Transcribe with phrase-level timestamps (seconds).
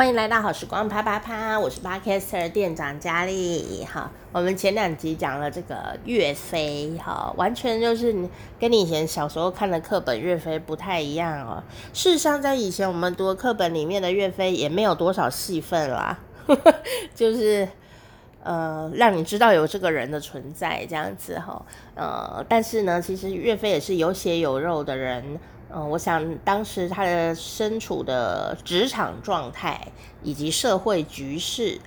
[0.00, 3.84] 欢迎来到好时光啪啪啪，我是 Podcaster 店长佳丽。
[3.84, 8.26] 好，我们前两集讲了这个岳飞，哈，完全就是
[8.58, 11.62] 跟你以前小时候看的课本岳飞不太一样哦。
[11.92, 16.18] 事实上，在以前我们读的课本里面的岳飞也没有多少戏份啦，
[17.14, 17.68] 就是
[18.42, 21.62] 呃，让你知道有这个人的存在这样子哈。
[21.94, 25.38] 呃，但是呢，其实岳飞也是有血有肉的人。
[25.72, 29.80] 嗯，我想当时他的身处的职场状态
[30.22, 31.80] 以及社会局势，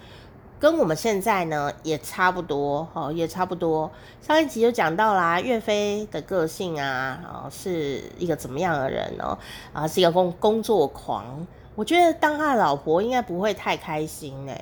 [0.57, 3.91] 跟我们现在呢也差不多，哦，也差不多。
[4.21, 9.37] 上一集就讲到啦，岳飞的个性啊，哦，是一个怎么样的人呢？
[9.73, 11.45] 啊，是一个工工作狂。
[11.75, 14.53] 我觉得当他的老婆应该不会太开心呢，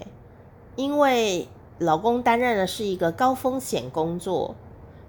[0.76, 1.48] 因为
[1.78, 4.56] 老公担任的是一个高风险工作，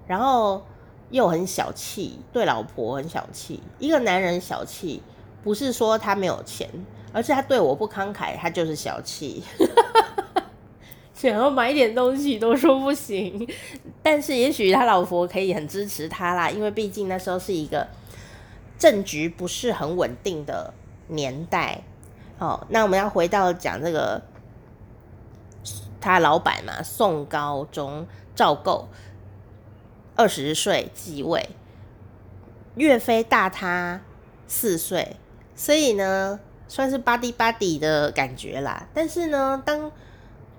[0.07, 0.63] 然后。
[1.13, 3.63] 又很小气，对老婆很小气。
[3.79, 5.03] 一个男人小气，
[5.45, 6.69] 不是说他没有钱，
[7.13, 9.45] 而是他对我不慷慨，他就是小气。
[11.15, 13.47] 想要买一点东西都说不行。
[14.03, 17.87] 但是也许他老婆可以很支持他啦，因为毕竟那时候是一个
[18.79, 20.73] 政局不是很稳定的
[21.09, 21.83] 年代。
[22.39, 24.23] 好，那我们要回到讲这个
[26.01, 28.89] 他老板嘛，宋高宗赵构。
[30.15, 31.49] 二十岁继位，
[32.75, 34.01] 岳飞大他
[34.47, 35.17] 四岁，
[35.55, 36.39] 所以呢，
[36.69, 38.87] 算是 buddy buddy 的感觉啦。
[38.93, 39.91] 但是呢，当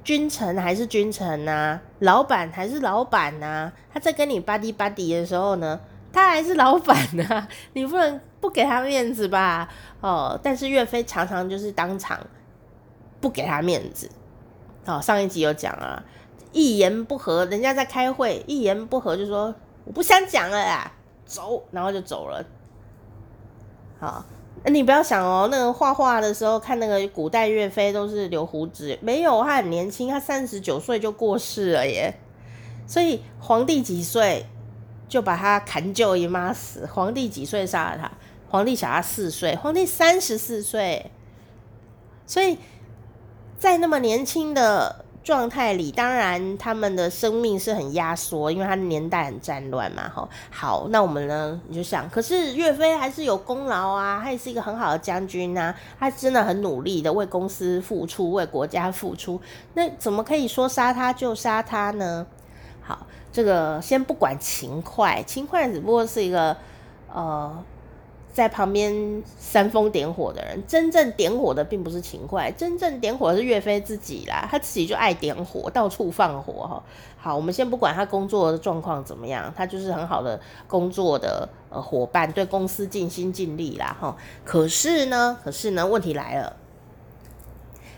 [0.03, 5.79] 君臣还是君臣呐、啊，老板还是老板呐、啊，他在跟你 buddy buddy 的时候呢，
[6.11, 9.69] 他还是老板呐、啊， 你不能不给他面子吧？
[10.01, 12.19] 哦，但是岳飞常常就是当场
[13.21, 14.09] 不给他面子。
[14.85, 16.03] 哦，上一集有讲啊。
[16.53, 20.91] 一言不合，人家在开会，一言不合就说我不想讲了啦，
[21.25, 22.45] 走，然后就走了。
[23.99, 24.23] 好，
[24.63, 32.13] 那你不要想哦，那个画画的时候看那个古代岳飞都是留胡子，没有，他很年轻，他三十九岁就过世了耶。
[32.85, 34.45] 所以皇帝几岁
[35.09, 38.11] 就把他砍舅姨妈死，皇帝几岁杀了他？
[38.49, 41.11] 皇帝小他四岁，皇帝三十四岁，
[42.27, 42.59] 所以
[43.57, 45.02] 在那么年轻的。
[45.23, 50.09] 状态里，当然他们的生命是很压缩，因为他的年代很战乱嘛。
[50.13, 51.59] 吼，好，那我们呢？
[51.69, 59.39] 你就想，可是岳飞还是有功劳啊，他也是一个很好的将军啊，他真的很努力的为公司付出，为国家付出。
[59.75, 62.27] 那怎么可以说杀他就杀他呢？
[62.81, 66.57] 好，这个先不管秦桧，秦桧只不过是一个
[67.11, 67.63] 呃。
[68.33, 74.47] 在旁边煽风点火的人，真正点火的并不是秦桧，真正点火的是岳飞自己啦。
[74.49, 76.83] 他自己就爱点火，到处放火哈。
[77.15, 84.17] 好，我们先不管他工作的状况怎么样，他就是很好的工作的呃伙伴，对公司尽心尽力啦哈。
[84.43, 86.55] 可是呢，可是呢，问题来了。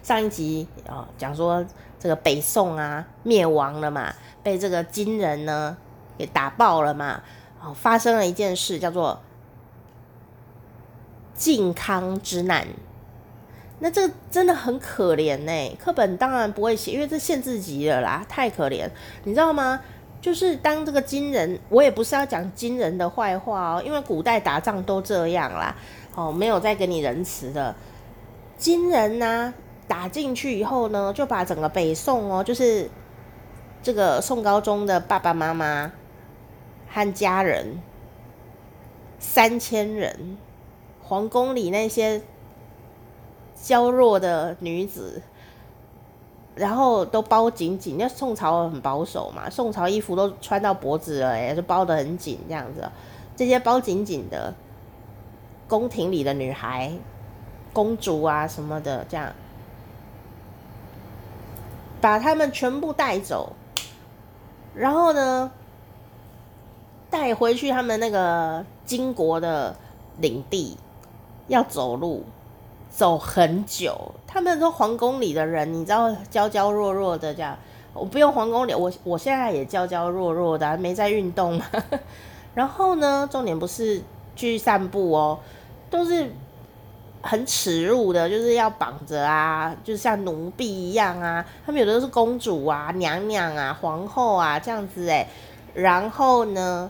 [0.03, 1.65] 上一集啊讲说
[1.97, 4.13] 这个北宋啊灭亡了嘛，
[4.43, 5.77] 被这个金人呢
[6.17, 7.21] 给打爆了嘛。
[7.63, 9.17] 哦，发生了一件事叫做。
[11.35, 12.65] 靖康之难，
[13.79, 15.77] 那这真的很可怜呢。
[15.77, 18.89] 课本当然不会写，因为这限制级了啦，太可怜。
[19.25, 19.81] 你知道吗？
[20.21, 25.75] 就是当这个金人，我也不是要讲金人的坏话哦，因为古代打仗都这样啦，
[26.15, 27.75] 哦，没有再给你仁慈的。
[28.57, 29.53] 金人呢、
[29.87, 32.89] 打进去以后呢，就把整个北宋哦，就是
[33.83, 35.91] 这个宋高宗的爸爸妈妈
[36.87, 37.79] 和家人
[39.19, 40.37] 三千人。
[41.07, 42.19] 皇宫里那些
[43.55, 45.21] 娇弱的女子，
[46.55, 47.95] 然后都包紧紧。
[47.99, 52.89] 那宋朝很保守嘛，宋朝衣服都穿到脖子了，哎，就包得很紧这样子。
[53.35, 54.55] 这些包紧紧的
[55.67, 56.91] 宫廷里的女孩、
[57.71, 59.31] 公主啊什么的，这样
[62.01, 63.53] 把他们全部带走，
[64.73, 65.51] 然后呢，
[67.11, 69.75] 带回去他们那个金国的
[70.17, 70.75] 领地。
[71.47, 72.23] 要走路，
[72.89, 74.13] 走很久。
[74.25, 77.57] 他们说皇宫里的人，你知道，娇娇弱弱的这样。
[77.93, 81.65] 我不用皇宫里，我我现在也娇娇弱弱的，没在运动嘛。
[82.53, 84.01] 然后呢，重点不是
[84.35, 85.39] 去散步哦，
[85.89, 86.29] 都是
[87.21, 91.45] 很耻辱的，就是要绑着啊，就像奴婢一样啊。
[91.65, 95.27] 他们有的都是公主啊、娘娘啊、皇后啊这样子诶。
[95.73, 96.89] 然后呢？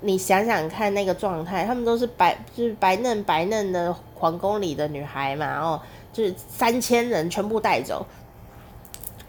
[0.00, 5.80] 你想想看那个状态，他们都是白，就是白嫩白嫩的皇宫里的女孩嘛，然后
[6.12, 8.06] 就是三千人全部带走，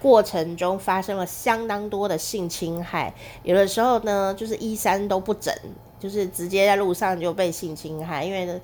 [0.01, 3.13] 过程中发生了相当多的性侵害，
[3.43, 5.53] 有的时候呢，就是衣衫都不整，
[5.99, 8.59] 就是直接在路上就被性侵害，因为呢，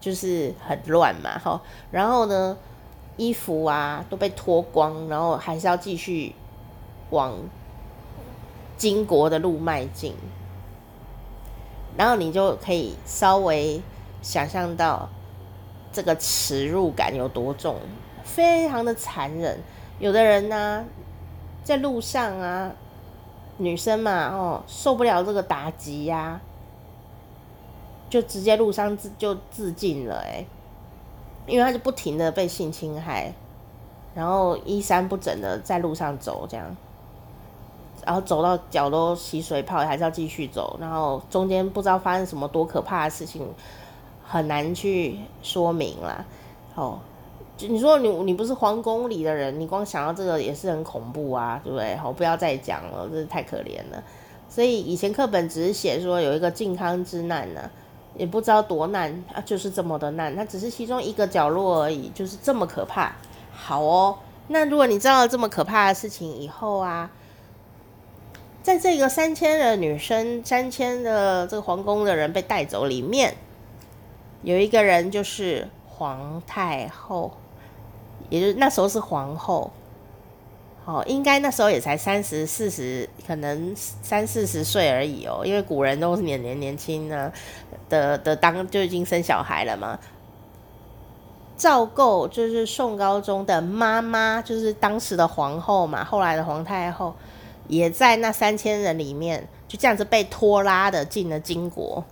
[0.00, 1.60] 就是很乱嘛，哈，
[1.90, 2.56] 然后呢，
[3.16, 6.34] 衣服啊都被脱光，然后还是要继续
[7.10, 7.34] 往
[8.76, 10.14] 金国的路迈进，
[11.96, 13.80] 然后你就可以稍微
[14.22, 15.08] 想象到
[15.92, 17.76] 这个耻辱感有多重，
[18.24, 19.58] 非常的残忍。
[20.00, 20.84] 有的人呢、
[21.62, 22.72] 在路上啊，
[23.58, 26.40] 女生嘛，哦，受不了这个打击呀、
[28.10, 30.44] 就直接路上自就自尽了，哎，
[31.46, 33.32] 因为他就不停的被性侵害，
[34.16, 36.76] 然后衣衫不整的在路上走，这样，
[38.04, 43.48] 然后走到脚都起水泡，还是要继续走，然后中间不知道发生什么多可怕的事情，
[44.24, 46.24] 很难去说明啦，
[46.74, 46.98] 哦。
[47.56, 51.94] 就你说你你不是皇宫里的人，你光想到这个也是很恐怖啊，对不对？
[51.94, 54.02] 好，不要再讲了，这是太可怜了。
[54.48, 57.70] 所以以前课本只是写说有一个靖康之难呢、
[58.16, 63.12] 也不知道多难啊，就是这么的难，它只是其中一个角落而已，就是这么可怕。
[63.52, 64.18] 好哦，
[64.48, 67.08] 那如果你知道这么可怕的事情以后啊，
[68.64, 73.34] 在这个三千的女生、三千的这个皇宫的人被带走里面，
[74.42, 77.30] 有一个人就是皇太后。
[78.30, 79.70] 也就是那时候是皇后，
[80.86, 87.30] 哦，应该那时候也才三十四十，可能三四十岁而已哦，因为古人都是年年年轻呢
[87.90, 89.98] 的的当就已经生小孩了嘛。
[91.54, 97.14] 赵构就是宋高宗的妈妈，就是当时的皇后嘛，后来的皇太后
[97.68, 102.04] 也在那三千人里面，就这样子被拖拉的进了金国，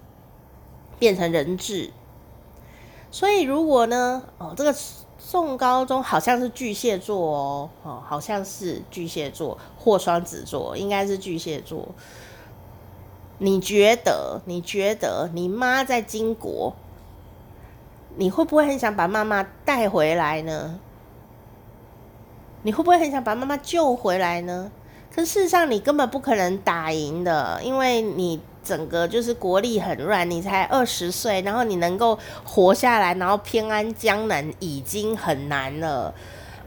[0.99, 1.90] 变成人质。
[3.10, 4.75] 所以如果呢，哦，这个。
[5.25, 11.90] 宋高宗好像是巨蟹座哦，哦，好像是巨蟹座或双子座，应该是巨蟹座。
[13.38, 14.43] 你觉得？
[14.46, 16.75] 你觉得你妈在金国，
[18.16, 20.81] 你会不会很想把妈妈带回来呢？
[22.62, 24.72] 你会不会很想把妈妈救回来呢？
[25.14, 28.41] 可事实上，你根本不可能打赢的，因为你。
[28.64, 36.14] 整个就是国力很乱，你才二十岁，然后你能够活下来，然后偏安江南已经很难了。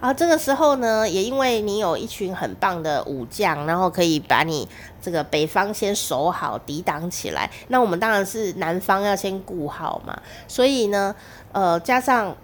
[0.02, 4.68] 啊，这个时候呢，也因为你有一群很棒的武将，然后可以把你
[5.02, 7.50] 这个北方先守好，抵挡起来。
[7.70, 10.22] 那我们当然是南方要先顾好嘛。
[10.50, 11.16] 所以呢，
[11.54, 12.36] 呃，加上。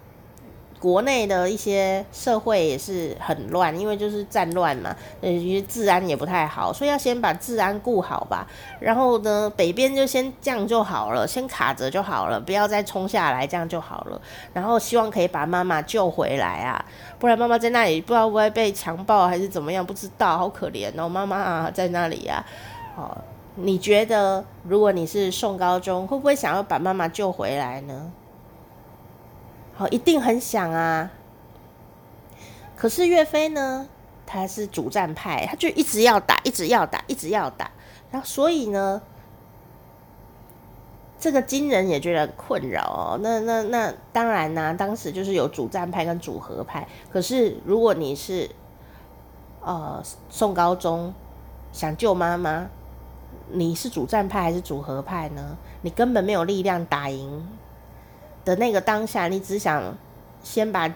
[0.82, 5.30] 国内的一些社会也是很乱，因为就是战乱嘛，呃，
[5.68, 8.44] 治安也不太好，所以要先把治安顾好吧。
[8.80, 14.20] 然后呢，北边就先这样就好了，先卡着就好了，不要再冲下来，这样就好了。
[14.52, 16.84] 然后希望可以把妈妈救回来啊，
[17.20, 22.44] 不然妈妈在那里不知道会不会被强暴还是怎么样，不知道，好可怜哦，妈妈啊在那里呀。
[22.96, 23.16] 哦，
[23.54, 28.10] 你觉得如果你是宋高宗，会不会想要把妈妈救回来呢？
[29.88, 31.10] 一定很想啊！
[32.76, 33.88] 可是岳飞呢？
[34.26, 37.70] 他是主战派，他就一直要打，一直要打，一直要打。
[38.10, 39.02] 然后，所以呢，
[41.18, 43.18] 这个金人也觉得很困扰哦。
[43.22, 46.88] 那、那、那，当然呢、当时就是有主战派跟主和派。
[47.10, 48.50] 可是，如果你是
[49.60, 51.12] 呃宋高宗
[51.72, 52.68] 想救妈妈，
[53.50, 55.58] 你是主战派还是主和派呢？
[55.82, 57.46] 你根本没有力量打赢。
[58.44, 59.96] 的那个当下，你只想
[60.42, 60.92] 先把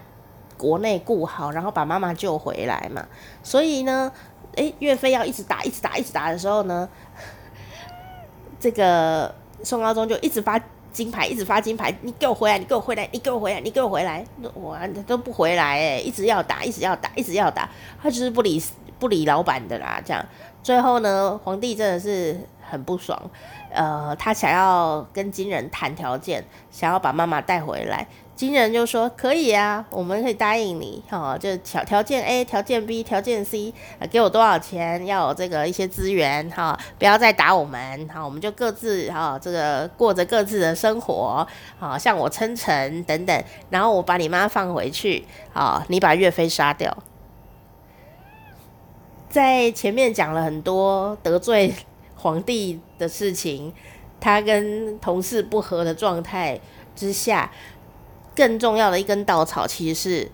[0.57, 3.05] 国内顾好，然后把妈妈救回来嘛。
[3.43, 4.11] 所以呢，
[4.55, 6.87] 诶，岳飞要一直打，一直打，一直打的时候呢，
[8.59, 9.33] 这个
[9.63, 10.59] 宋高宗就一直发
[10.91, 17.69] 金牌，一直发金牌，你给我回来，你给我回来，你给我回来，你给我回来，我都不回来诶，一直要打，一直要打，一直要打，
[18.01, 18.61] 他就是不理
[18.99, 20.01] 不理老板的啦。
[20.03, 20.25] 这样，
[20.61, 22.39] 最后呢，皇帝真的是。
[22.69, 23.17] 很不爽，
[23.71, 28.07] 呃，他想要跟金人谈条件，想要把妈妈带回来。
[28.35, 33.73] 金人就说：“可以啊，我们可以答应你，哈、哦，就条条件 A、条件 B、条件 C，
[34.11, 41.47] 给我多少钱，要有这个一些资源，哈、不要再打我们，好、我们就各自哈、这个过着各自的生活，
[41.79, 46.95] 好、哦，向我称臣等等，然后我把你妈放回去，好、你把岳飞杀掉。
[49.29, 51.73] 在前面讲了很多得罪。”
[52.17, 53.71] 皇帝的事情，
[54.19, 56.59] 他跟同事不和的状态
[56.95, 57.51] 之下，
[58.35, 60.31] 更重要的一根稻草其实是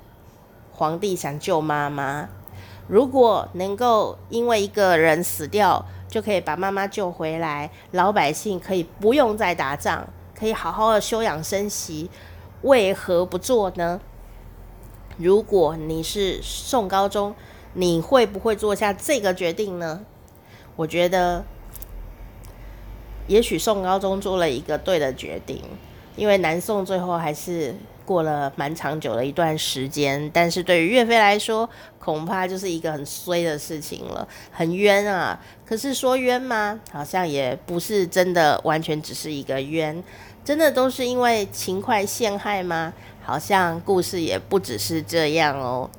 [0.72, 2.30] 皇帝想救妈妈。
[2.88, 12.10] 如果能够因为一个人死掉，就可以把妈妈救回来，老百姓可以不用再打仗，可以好好的休养生息，
[12.62, 14.00] 为何不做呢？
[15.18, 17.36] 如果你是宋高宗，
[17.74, 20.06] 你会不会做下这个决定呢？
[20.78, 21.44] 我觉得。
[23.28, 25.62] 也许宋高宗做了一个对的决定，
[26.16, 27.74] 因为南宋最后还是
[28.06, 35.40] 过了蛮长久的一段时间，但是对于岳飞来说，恐怕就是一个很衰的事情了，很冤啊。
[35.66, 36.80] 可是说冤吗？
[36.92, 40.04] 好像也不是真的，完全只是一个冤，
[40.44, 42.94] 真的都是因为秦桧陷害吗？
[43.24, 45.90] 好像故事也不只是这样哦。